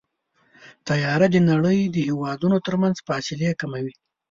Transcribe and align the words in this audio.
طیاره 0.87 1.27
د 1.31 1.37
نړۍ 1.51 1.79
د 1.87 1.97
هېوادونو 2.09 2.57
ترمنځ 2.67 2.95
فاصلې 3.07 3.51
کموي. 3.61 3.93